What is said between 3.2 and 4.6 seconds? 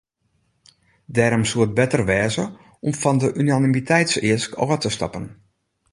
de unanimiteitseask